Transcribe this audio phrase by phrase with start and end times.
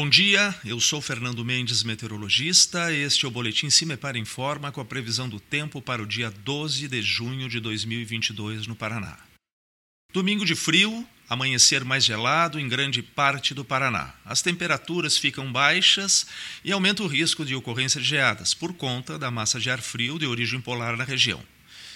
[0.00, 2.92] Bom dia, eu sou Fernando Mendes, meteorologista.
[2.92, 6.86] Este é o Boletim Cimepar Informa com a previsão do tempo para o dia 12
[6.86, 9.18] de junho de 2022 no Paraná.
[10.12, 14.14] Domingo de frio, amanhecer mais gelado em grande parte do Paraná.
[14.24, 16.28] As temperaturas ficam baixas
[16.64, 20.16] e aumenta o risco de ocorrência de geadas por conta da massa de ar frio
[20.16, 21.42] de origem polar na região.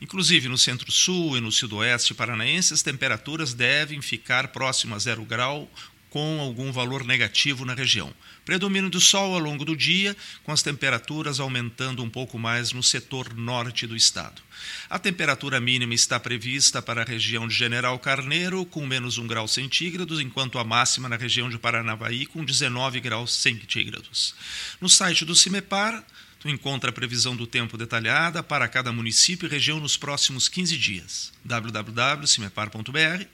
[0.00, 5.70] Inclusive no centro-sul e no sudoeste paranaense, as temperaturas devem ficar próximas a zero grau
[6.14, 8.14] com algum valor negativo na região.
[8.44, 12.84] Predomínio do sol ao longo do dia, com as temperaturas aumentando um pouco mais no
[12.84, 14.40] setor norte do estado.
[14.88, 19.48] A temperatura mínima está prevista para a região de General Carneiro, com menos 1 grau
[19.48, 24.36] centígrados, enquanto a máxima na região de Paranavaí, com 19 graus centígrados.
[24.80, 26.04] No site do CIMEPAR,
[26.38, 30.76] Tu encontra a previsão do tempo detalhada para cada município e região nos próximos 15
[30.76, 31.32] dias.
[31.42, 33.33] www.cimepar.br